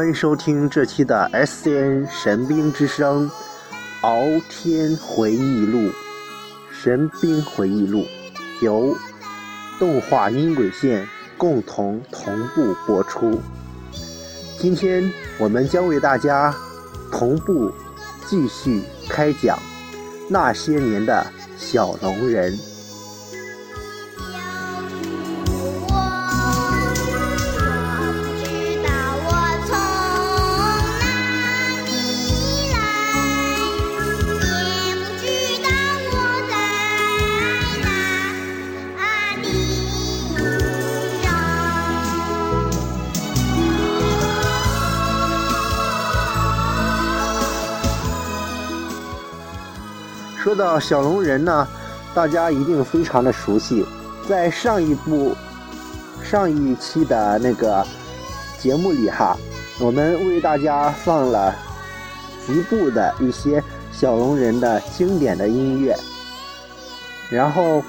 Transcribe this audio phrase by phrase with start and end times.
[0.00, 3.28] 欢迎收听这期的 S N 神兵之声
[4.00, 5.78] 《敖天回忆录》
[6.72, 8.06] 神兵回忆录，
[8.62, 8.96] 由
[9.78, 13.38] 动画音轨线共同同步播出。
[14.58, 16.54] 今天我们将为大家
[17.12, 17.70] 同步
[18.26, 19.58] 继续开讲
[20.30, 21.26] 那些年的
[21.58, 22.58] 小龙人。
[50.78, 51.66] 小龙人呢，
[52.14, 53.84] 大家一定非常的熟悉。
[54.28, 55.34] 在上一部、
[56.22, 57.84] 上一期的那个
[58.58, 59.36] 节目里哈，
[59.80, 61.52] 我们为大家放了
[62.46, 65.96] 局部的一些小龙人的经典的音乐。
[67.30, 67.82] 然后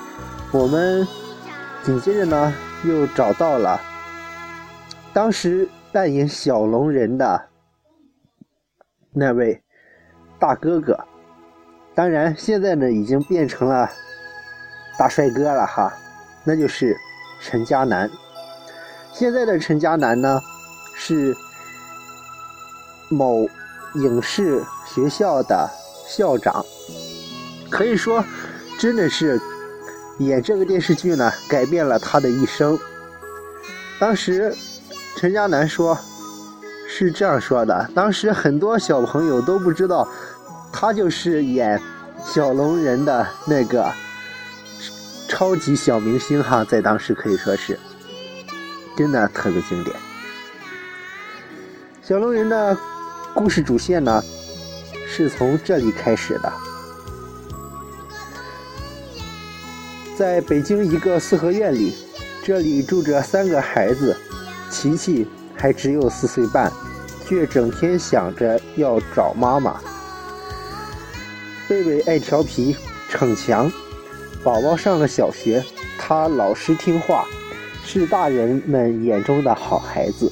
[0.51, 1.07] 我们
[1.83, 2.53] 紧接着呢，
[2.85, 3.79] 又找到了
[5.13, 7.49] 当时扮演小龙人的
[9.11, 9.61] 那位
[10.39, 10.97] 大哥哥。
[11.93, 13.89] 当然，现在呢已经变成了
[14.97, 15.93] 大帅哥了哈，
[16.45, 16.95] 那就是
[17.41, 18.09] 陈嘉楠。
[19.11, 20.39] 现在的陈嘉楠呢
[20.95, 21.35] 是
[23.09, 23.45] 某
[23.95, 25.69] 影视学校的
[26.07, 26.65] 校长，
[27.69, 28.23] 可以说
[28.79, 29.39] 真的是
[30.19, 32.79] 演这个电视剧呢改变了他的一生。
[33.99, 34.55] 当时
[35.17, 35.97] 陈嘉楠说
[36.87, 40.07] 是这样说的：当时很多小朋友都不知道。
[40.71, 41.79] 他就是演
[42.25, 43.91] 小龙人的那个
[45.27, 47.77] 超级小明星哈，在当时可以说是
[48.97, 49.95] 真的特别经典。
[52.01, 52.77] 小龙人的
[53.33, 54.23] 故事主线呢，
[55.07, 56.51] 是从这里开始的。
[60.17, 61.95] 在北京一个四合院里，
[62.43, 64.15] 这里住着三个孩子，
[64.69, 66.71] 琪琪还只有四岁半，
[67.25, 69.79] 却整天想着要找妈妈。
[71.71, 72.75] 贝贝爱调皮
[73.07, 73.71] 逞强，
[74.43, 75.63] 宝宝上了小学，
[75.97, 77.25] 他老实听话，
[77.85, 80.29] 是大人们眼中的好孩子。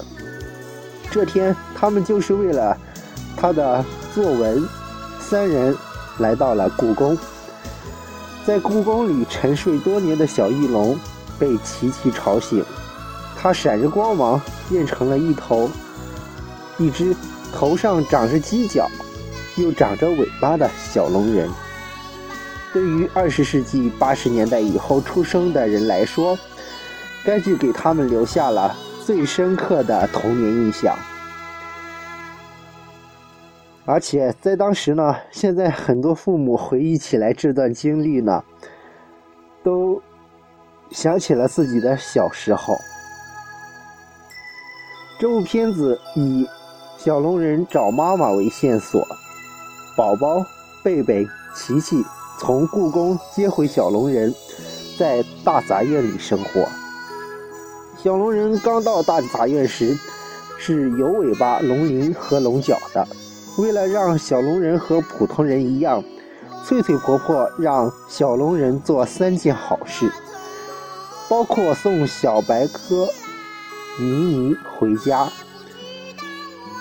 [1.10, 2.78] 这天，他们就是为了
[3.38, 4.68] 他的作文，
[5.18, 5.74] 三人
[6.18, 7.18] 来到了故宫。
[8.46, 11.00] 在故宫里沉睡多年的小翼龙
[11.40, 12.62] 被琪琪吵醒，
[13.38, 15.70] 它闪着光芒，变成了一头
[16.78, 17.16] 一只
[17.54, 18.90] 头上长着犄角。
[19.58, 21.50] 又长着尾巴的小龙人，
[22.72, 26.38] 对于二十世纪八十年代以后出生的人来说，
[27.26, 30.96] 该剧给他们留下了最深刻的童年印象。
[33.86, 38.44] 而且在当时呢，现在很多父母回忆起来这段经历呢，
[39.64, 40.02] 都
[40.92, 42.78] 想起了自己的小时候。
[45.20, 46.48] 这部片子以
[46.98, 49.06] 小龙人找妈妈为线索。
[50.00, 50.46] 宝宝、
[50.82, 52.02] 贝贝、琪琪
[52.40, 54.34] 从故宫接回小龙人，
[54.98, 56.66] 在大杂院里生活。
[58.02, 60.00] 小龙人刚到大杂院时，
[60.58, 63.06] 是有尾巴、龙鳞和龙角的。
[63.58, 66.02] 为了让小龙人和普通人一样，
[66.66, 70.10] 翠翠婆婆让小龙人做三件好事，
[71.28, 73.06] 包括送小白鸽
[74.00, 75.28] 妮妮回家。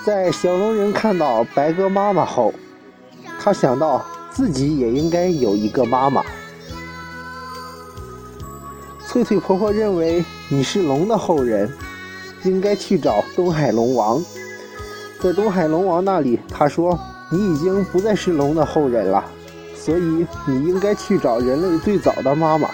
[0.05, 2.53] 在小龙人看到白鸽妈妈后，
[3.49, 6.23] 他想到自己也应该有一个妈妈。
[9.07, 11.67] 翠翠婆婆认为你是龙的后人，
[12.43, 14.23] 应该去找东海龙王。
[15.19, 16.99] 在东海龙王那里，他说
[17.31, 19.25] 你已经不再是龙的后人了，
[19.75, 22.69] 所以你应该去找人类最早的妈妈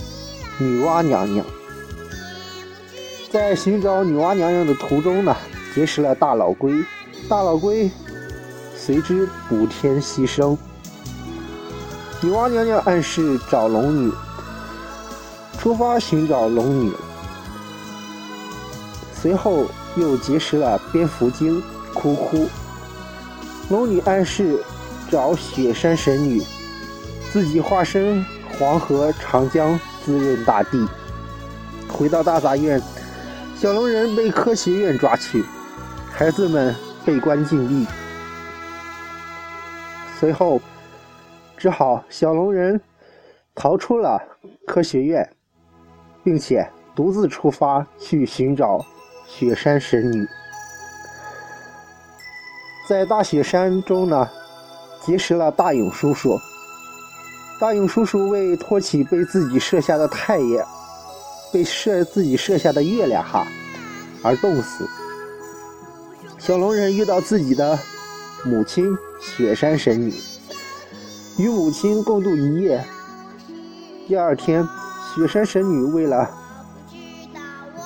[0.58, 1.44] ——女娲娘娘。
[3.30, 5.36] 在寻找女娲娘娘的途中呢，
[5.74, 6.72] 结识了大老龟。
[7.28, 7.90] 大老龟。
[8.86, 10.56] 随之补天牺牲，
[12.20, 14.12] 女娲娘娘暗示找龙女，
[15.58, 16.92] 出发寻找龙女。
[19.12, 19.64] 随后
[19.96, 21.60] 又结识了蝙蝠精
[21.92, 22.48] 哭哭，
[23.70, 24.56] 龙女暗示
[25.10, 26.40] 找雪山神女，
[27.32, 28.24] 自己化身
[28.56, 30.86] 黄河长江滋润大地。
[31.88, 32.80] 回到大杂院，
[33.60, 35.44] 小龙人被科学院抓去，
[36.12, 36.72] 孩子们
[37.04, 37.84] 被关禁闭。
[40.18, 40.60] 随后，
[41.56, 42.80] 只好小龙人
[43.54, 44.18] 逃出了
[44.66, 45.28] 科学院，
[46.24, 48.84] 并且独自出发去寻找
[49.26, 50.26] 雪山神女。
[52.88, 54.28] 在大雪山中呢，
[55.02, 56.38] 结识了大勇叔叔。
[57.60, 60.66] 大勇叔叔为托起被自己射下的太阳，
[61.52, 63.46] 被射自己射下的月亮哈，
[64.22, 64.88] 而冻死。
[66.38, 67.78] 小龙人遇到自己的
[68.44, 70.14] 母亲雪山神女，
[71.38, 72.84] 与母亲共度一夜。
[74.06, 74.66] 第二天，
[75.14, 76.30] 雪山神女为了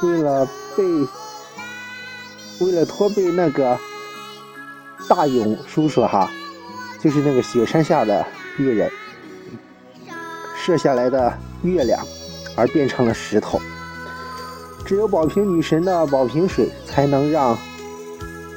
[0.03, 0.47] 为了
[0.77, 0.85] 被
[2.61, 3.79] 为了托被那个
[5.09, 6.31] 大勇叔叔哈，
[7.00, 8.27] 就是那个雪山下的
[8.59, 8.91] 猎人
[10.56, 11.32] 射下来的
[11.62, 12.05] 月亮，
[12.56, 13.61] 而变成了石头。
[14.85, 17.56] 只有宝瓶女神的宝瓶水才能让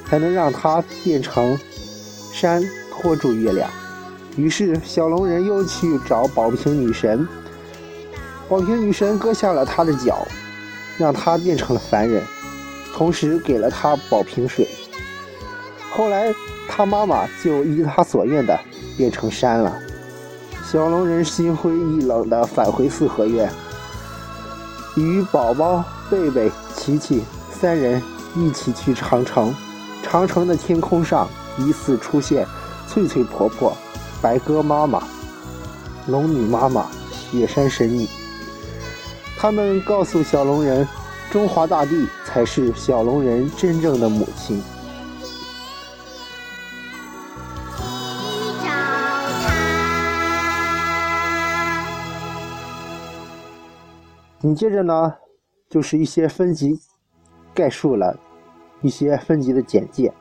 [0.06, 1.58] 才能让它变成
[2.33, 3.69] 山托住月亮。
[4.35, 7.27] 于是小龙人又去找宝瓶女神，
[8.50, 10.27] 宝瓶女神割下了他的脚，
[10.97, 12.24] 让他变成了凡人，
[12.95, 14.68] 同时给了他宝瓶水。
[15.91, 16.33] 后来
[16.68, 18.59] 他妈妈就依他所愿的
[18.97, 19.79] 变成山了。
[20.65, 23.47] 小龙人心灰意冷的返回四合院，
[24.95, 28.01] 与宝宝、贝贝、琪琪三人
[28.36, 29.53] 一起去长城。
[30.01, 32.47] 长城的天空上疑似出现
[32.88, 33.75] 翠翠婆婆、
[34.21, 35.03] 白鸽妈妈、
[36.07, 38.07] 龙女妈妈、雪山神女。
[39.38, 40.88] 他们告诉小龙人，
[41.31, 44.61] 中华大地才是小龙人真正的母亲。
[54.39, 55.13] 紧接着呢，
[55.69, 56.79] 就是一些分级
[57.53, 58.19] 概述了。
[58.81, 60.13] 一些分级的简介。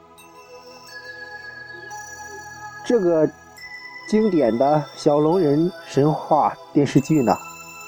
[2.84, 3.29] 这个
[4.08, 7.37] 经典的小龙人神话电视剧呢，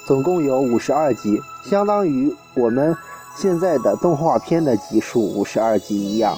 [0.07, 1.39] 总共有五十二集，
[1.69, 2.95] 相当于我们
[3.35, 6.35] 现在的动画片的集数五十二集一样。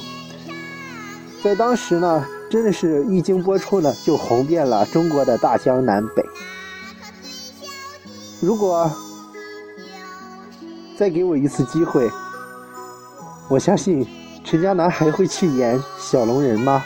[1.44, 6.24] 在当时呢，真的是一经播出呢，就红遍了中国的大江南北。
[8.42, 8.92] 如果
[10.98, 12.09] 再给我一次机会，
[13.48, 14.07] 我相信。
[14.44, 16.81] 陈家南还会去演小龙人吗？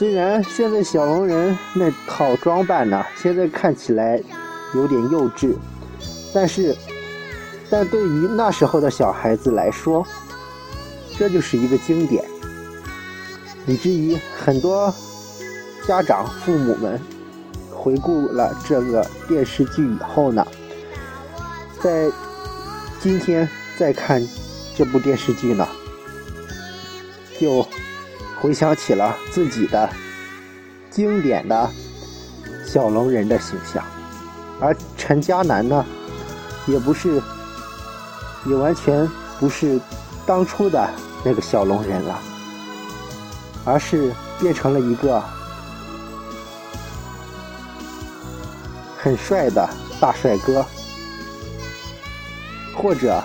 [0.00, 4.18] 虽然现在小龙人那套装扮呢，现在看起来
[4.74, 5.54] 有点幼稚，
[6.32, 6.74] 但是，
[7.68, 10.02] 但对于那时候的小孩子来说，
[11.18, 12.24] 这就是一个经典，
[13.66, 14.90] 以至于很多
[15.86, 16.98] 家长、父母们
[17.70, 20.46] 回顾了这个电视剧以后呢，
[21.78, 22.10] 在
[23.00, 23.46] 今天。
[23.78, 24.22] 再看
[24.76, 25.66] 这部电视剧呢，
[27.38, 27.66] 就
[28.40, 29.88] 回想起了自己的
[30.90, 31.70] 经典的
[32.66, 33.84] 小龙人的形象，
[34.60, 35.84] 而陈嘉南呢，
[36.66, 37.20] 也不是，
[38.46, 39.06] 也完全
[39.38, 39.78] 不是
[40.24, 40.88] 当初的
[41.22, 42.18] 那个小龙人了，
[43.64, 45.22] 而是变成了一个
[48.96, 49.68] 很帅的
[50.00, 50.64] 大帅哥，
[52.74, 53.22] 或者。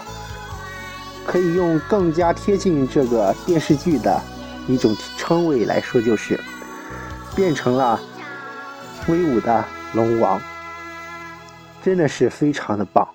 [1.28, 4.22] 可以用更加贴近这个电视剧的
[4.68, 6.40] 一种称谓来说，就是
[7.36, 8.00] 变成了
[9.08, 10.42] 威武的龙王，
[11.84, 13.08] 真的是非常的棒。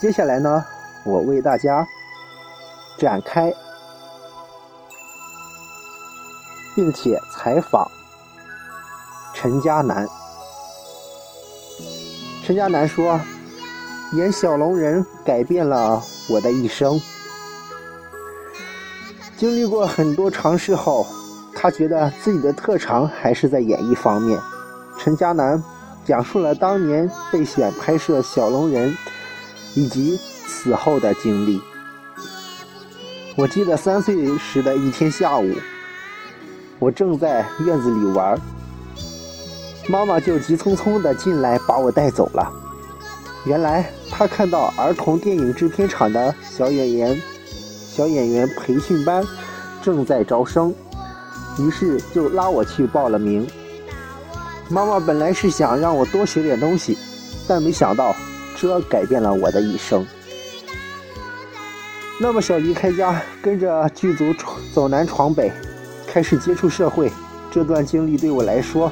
[0.00, 0.62] 接下来呢，
[1.06, 1.86] 我为大家
[2.98, 3.50] 展开，
[6.76, 7.90] 并且采访。
[9.32, 10.06] 陈家南，
[12.46, 13.18] 陈家南说
[14.12, 17.00] ：“演小龙人改变了我的一生。
[19.34, 21.06] 经历过很多尝试后，
[21.54, 24.38] 他觉得自己的特长还是在演艺方面。”
[25.00, 25.62] 陈家南
[26.04, 28.94] 讲述了当年被选拍摄小龙人
[29.74, 31.58] 以及此后的经历。
[33.38, 35.50] 我记得三岁时的一天下午，
[36.78, 38.38] 我正在院子里玩。
[39.88, 42.50] 妈妈就急匆匆地进来把我带走了。
[43.44, 47.20] 原来她看到儿童电影制片厂的小演员、
[47.94, 49.22] 小演员培训班
[49.82, 50.74] 正在招生，
[51.58, 53.46] 于是就拉我去报了名。
[54.70, 56.96] 妈妈本来是想让我多学点东西，
[57.46, 58.16] 但没想到
[58.56, 60.06] 这改变了我的一生。
[62.18, 64.32] 那么小离开家，跟着剧组
[64.72, 65.52] 走南闯北，
[66.06, 67.12] 开始接触社会，
[67.50, 68.90] 这段经历对我来说。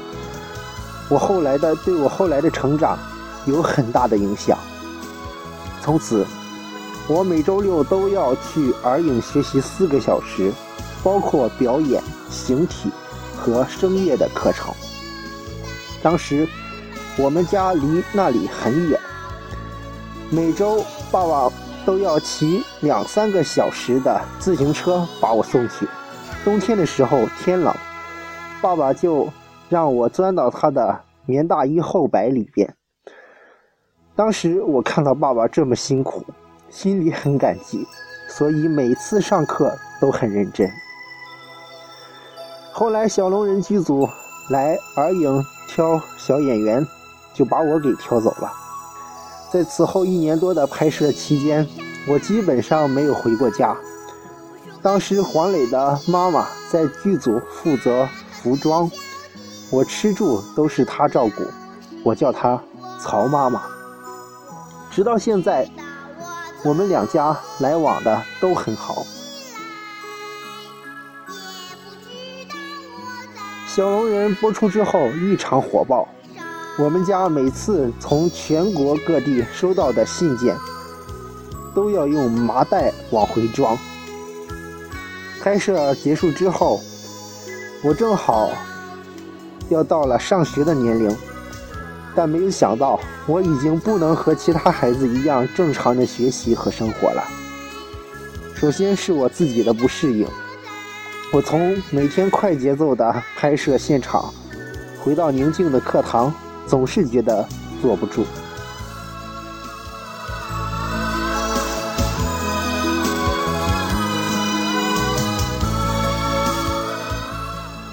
[1.09, 2.97] 我后来的对我后来的成长
[3.45, 4.57] 有很大的影响。
[5.81, 6.25] 从此，
[7.07, 10.51] 我每周六都要去儿影学习四个小时，
[11.03, 12.89] 包括表演、形体
[13.35, 14.73] 和声乐的课程。
[16.01, 16.47] 当时，
[17.17, 18.99] 我们家离那里很远，
[20.29, 21.51] 每周爸爸
[21.85, 25.87] 都要骑两三个小时的自行车把我送去。
[26.45, 27.75] 冬天的时候天冷，
[28.61, 29.31] 爸爸就
[29.73, 32.75] 让我钻到他的棉大衣后摆里边。
[34.15, 36.23] 当时我看到爸爸这么辛苦，
[36.69, 37.83] 心里很感激，
[38.29, 40.69] 所以每次上课都很认真。
[42.71, 44.07] 后来小龙人剧组
[44.51, 46.85] 来洱影挑小演员，
[47.33, 48.53] 就把我给挑走了。
[49.51, 51.67] 在此后一年多的拍摄期间，
[52.07, 53.75] 我基本上没有回过家。
[54.83, 58.87] 当时黄磊的妈妈在剧组负责服装，
[59.73, 61.43] 我吃住都是她照顾，
[62.03, 62.61] 我叫她
[62.99, 63.63] 曹妈妈。
[64.91, 65.67] 直到现在，
[66.63, 69.03] 我们两家来往的都很好。
[73.67, 76.07] 小龙人播出之后异常火爆，
[76.77, 80.55] 我们家每次从全国各地收到的信件，
[81.73, 83.75] 都要用麻袋往回装。
[85.41, 86.79] 拍摄结束之后，
[87.83, 88.51] 我正好
[89.69, 91.15] 要到了上学的年龄。
[92.15, 97.23] 但没有想到，我已经不能和其他孩子一样正常的学习和生活了。
[98.53, 100.27] 首先是我自己的不适应，
[101.31, 104.31] 我从每天快节奏的拍摄现场，
[105.01, 106.31] 回到宁静的课堂，
[106.67, 107.43] 总是觉得
[107.81, 108.23] 坐不住。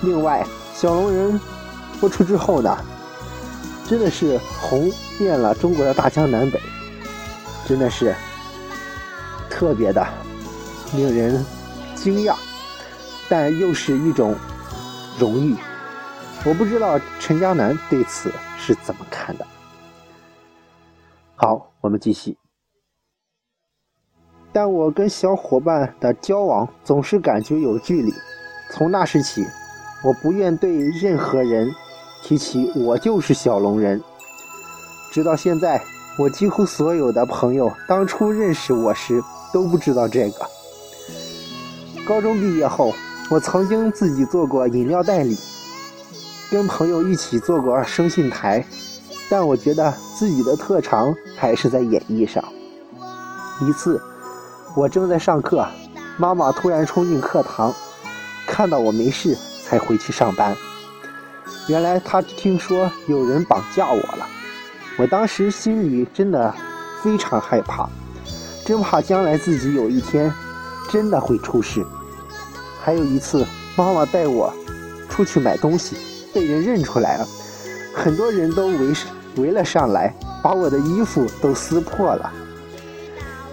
[0.02, 1.40] 另外，小龙人
[2.00, 2.76] 播出之后呢？
[3.86, 4.88] 真的是红
[5.18, 6.60] 遍了中国的大江南北，
[7.66, 8.14] 真的是
[9.48, 10.06] 特别的
[10.94, 11.44] 令人
[11.96, 12.36] 惊讶，
[13.28, 14.36] 但又是一种
[15.18, 15.56] 荣誉。
[16.44, 19.46] 我不知道陈嘉楠对此是怎么看的。
[21.34, 22.38] 好，我们继续。
[24.52, 28.12] 但我跟小伙伴的交往总是感觉有距离，
[28.70, 29.44] 从那时起，
[30.04, 31.68] 我不愿对任何人。
[32.22, 34.00] 提起我就是小龙人，
[35.10, 35.82] 直到现在，
[36.16, 39.22] 我几乎所有的朋友当初认识我时
[39.52, 40.46] 都不知道这个。
[42.06, 42.92] 高中毕业后，
[43.30, 45.36] 我曾经自己做过饮料代理，
[46.50, 48.64] 跟朋友一起做过声信台，
[49.28, 52.42] 但我觉得自己的特长还是在演绎上。
[53.60, 54.00] 一次，
[54.76, 55.66] 我正在上课，
[56.16, 57.72] 妈妈突然冲进课堂，
[58.46, 60.56] 看到我没事，才回去上班。
[61.70, 64.26] 原来他听说有人绑架我了，
[64.98, 66.52] 我当时心里真的
[67.00, 67.88] 非常害怕，
[68.66, 70.34] 真怕将来自己有一天
[70.90, 71.86] 真的会出事。
[72.82, 73.46] 还有一次，
[73.76, 74.52] 妈妈带我
[75.08, 75.96] 出去买东西，
[76.34, 77.28] 被人认出来了，
[77.94, 78.92] 很多人都围
[79.36, 80.12] 围了上来，
[80.42, 82.32] 把我的衣服都撕破了，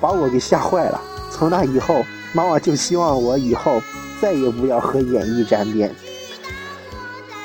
[0.01, 0.99] 把我给吓坏了。
[1.29, 3.79] 从那以后，妈妈就希望我以后
[4.19, 5.93] 再也不要和演艺沾边。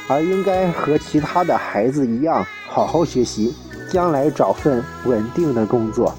[0.09, 3.55] 而应该和其他的孩子一样，好好学习，
[3.91, 6.15] 将来找份稳定的工作。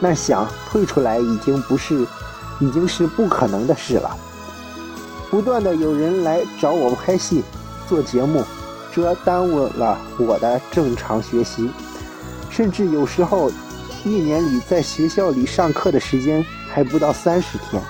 [0.00, 2.06] 那想退出来已经不是，
[2.60, 4.16] 已经是不可能的事了。
[5.30, 7.42] 不断的有人来找我拍戏、
[7.88, 8.44] 做节目，
[8.92, 11.70] 这耽误了我的正常学习，
[12.50, 13.50] 甚至有时候，
[14.04, 17.82] 一年里在学校里上课的时间还不到三十天。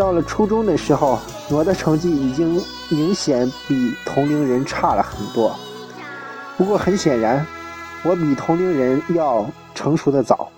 [0.00, 1.18] 到了初中的时候，
[1.50, 2.58] 我的成绩已经。
[2.92, 5.54] 明显比同龄人差了很多，
[6.58, 7.46] 不过很显然，
[8.02, 10.50] 我比同龄人要成熟的早。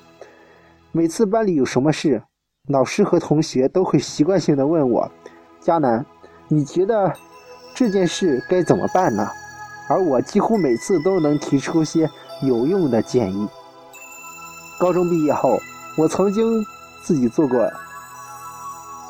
[0.93, 2.23] 每次班里有什么事，
[2.69, 5.07] 老师和同学都会习惯性的问我
[5.61, 6.07] ：“佳楠，
[6.49, 7.13] 你觉得
[7.75, 9.29] 这件事该怎么办呢？”
[9.91, 12.09] 而我几乎每次都能提出些
[12.41, 13.47] 有用的建议。
[14.81, 15.59] 高中毕业后，
[15.99, 16.65] 我曾经
[17.05, 17.71] 自己做过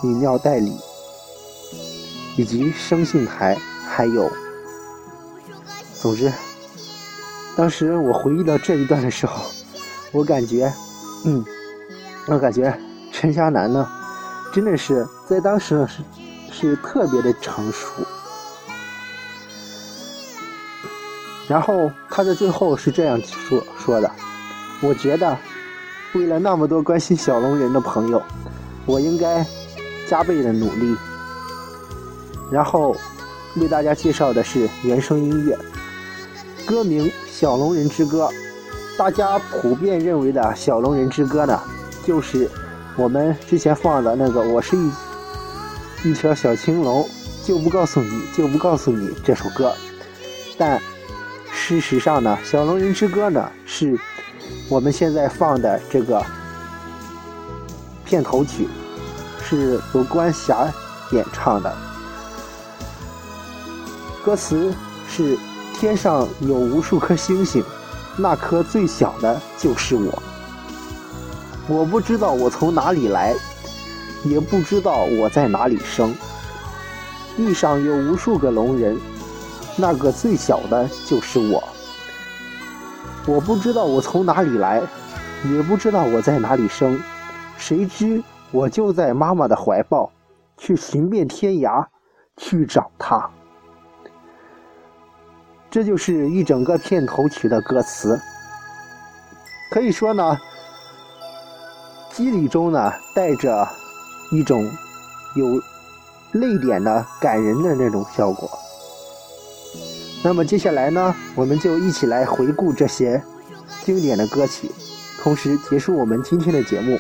[0.03, 0.77] 饮料代理。
[2.35, 4.33] 以及声信台，还有，
[6.01, 6.33] 总之，
[7.55, 9.45] 当时我回忆到这一段的时候，
[10.13, 10.73] 我感觉，
[11.27, 11.45] 嗯，
[12.29, 12.75] 我感觉
[13.13, 13.87] 陈霞楠呢，
[14.51, 16.03] 真的是在当时是
[16.51, 18.03] 是特别的成熟。
[21.47, 24.11] 然后他在最后是这样说说的
[24.81, 25.37] ：“我觉得，
[26.15, 28.23] 为了那么多关心小龙人的朋友，
[28.87, 29.47] 我应该
[30.13, 30.95] 加倍的努力。”
[32.53, 32.95] 然后，
[33.57, 35.59] 为大家介绍的是原声音乐，
[36.67, 38.29] 歌名《小龙人之歌》。
[38.99, 41.59] 大家普遍认为的《小龙人之歌》呢，
[42.05, 42.47] 就是
[42.95, 44.91] 我们之前放的那个《我是一
[46.05, 47.03] 一条小青龙》，
[47.47, 49.73] 就不告诉你就不告诉你这首歌。
[50.59, 50.79] 但
[51.51, 53.99] 事实上呢，《小龙人之歌》呢是
[54.69, 56.23] 我们现在放的这个
[58.05, 58.69] 片头曲，
[59.43, 60.73] 是由关霞
[61.11, 61.75] 演唱的。
[64.25, 64.73] 歌词
[65.09, 65.37] 是：
[65.75, 67.63] 天上有无数颗星星，
[68.17, 70.23] 那颗最小的就是我。
[71.69, 73.35] 我不知道我从哪里来，
[74.25, 76.15] 也不知道我在哪里生。
[77.37, 78.99] 地上有无数个龙人，
[79.77, 81.63] 那个最小的就是我。
[83.27, 84.83] 我不知道我从哪里来，
[85.53, 87.01] 也不知道我在哪里生。
[87.57, 88.23] 谁知
[88.53, 90.13] 我就在妈妈的怀抱，
[90.57, 91.87] 去寻遍天涯，
[92.37, 93.31] 去找她。
[95.71, 98.21] 这就是一整个片头曲的歌词。
[99.71, 100.39] 可以说呢。
[102.15, 103.67] 机理中呢，带着
[104.31, 104.71] 一种
[105.35, 105.47] 有
[106.33, 108.51] 泪点的感人的那种效果。
[110.23, 113.25] 那么接下来呢，我们就一起来回顾这些
[113.83, 114.71] 经典的歌曲，
[115.23, 116.99] 同时结束我们今天的节目。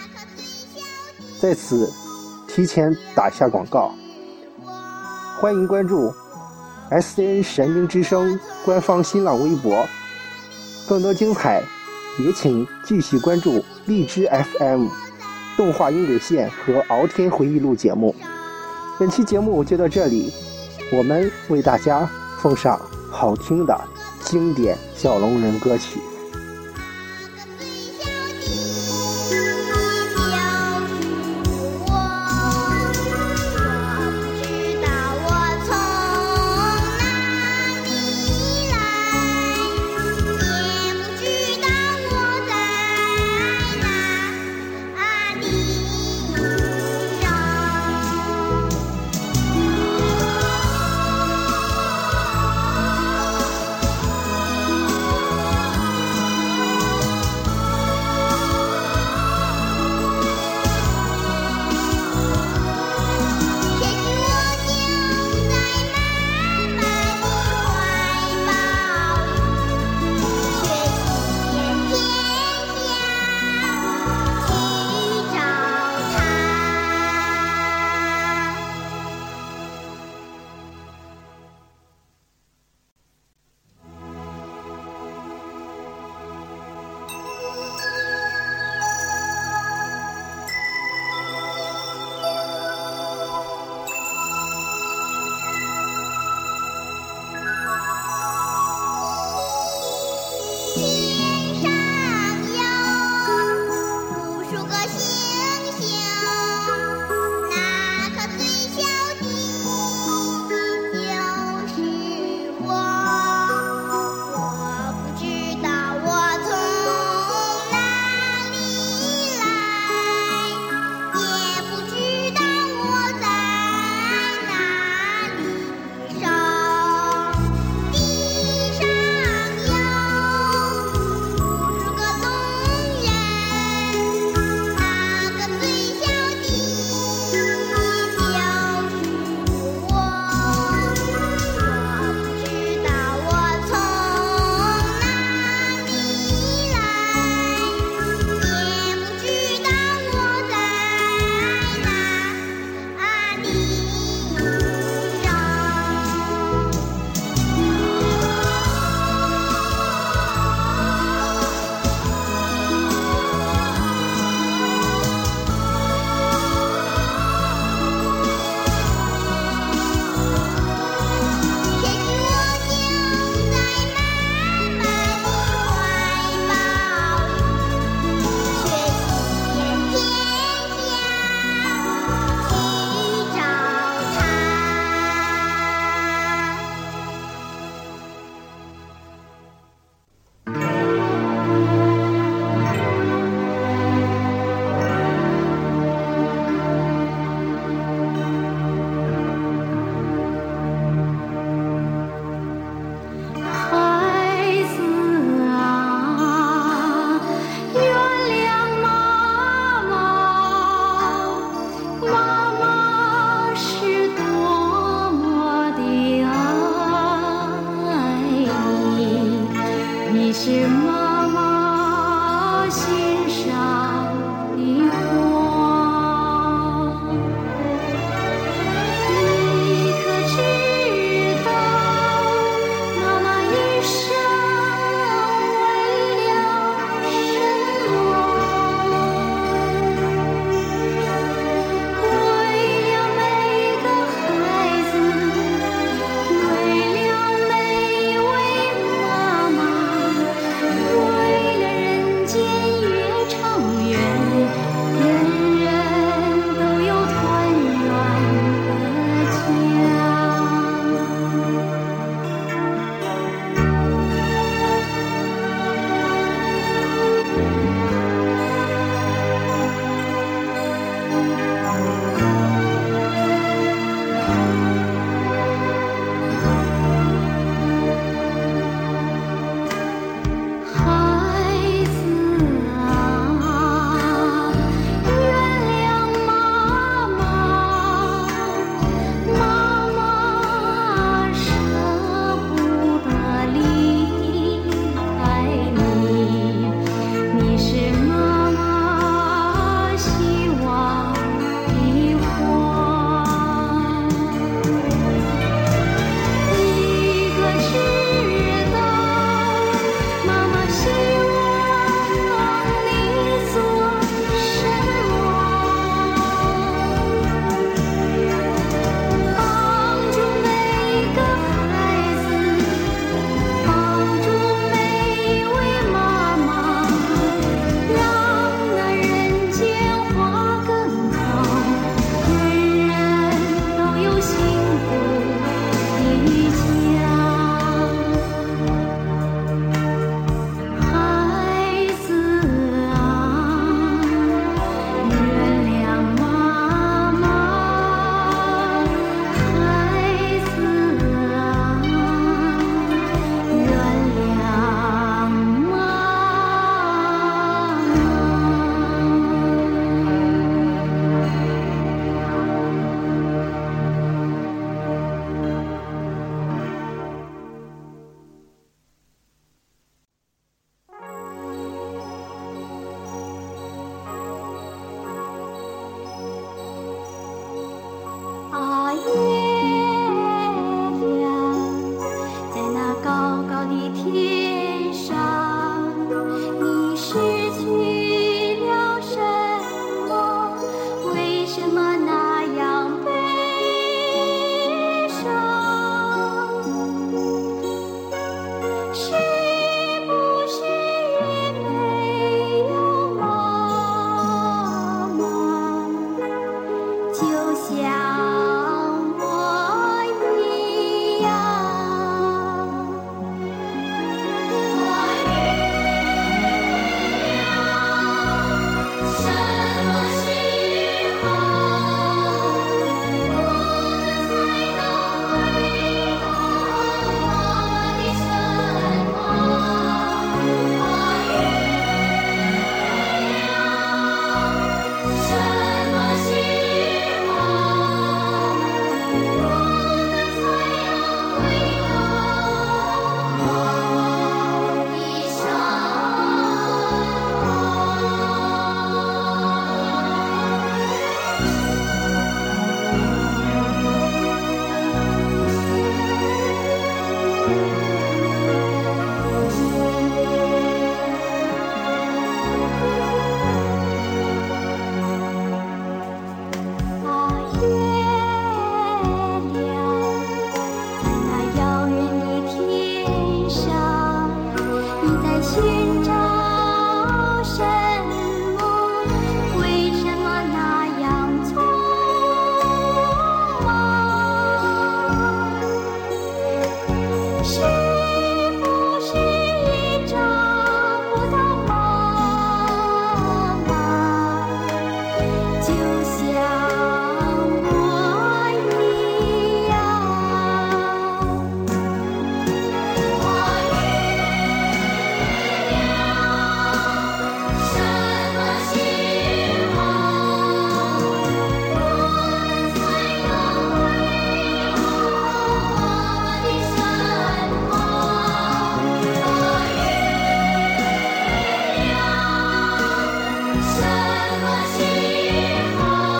[1.42, 1.92] 在此
[2.46, 3.90] 提前打下广告，
[5.40, 6.14] 欢迎关注
[6.88, 9.84] S N 神鹰之声官方新浪微博，
[10.88, 11.60] 更多精彩
[12.20, 14.86] 也请继续关注荔枝 FM。
[15.56, 18.14] 动画音轨线和敖天回忆录节目，
[18.96, 20.32] 本期节目就到这里，
[20.92, 22.08] 我们为大家
[22.38, 22.80] 奉上
[23.10, 23.76] 好听的
[24.20, 25.98] 经典小龙人歌曲。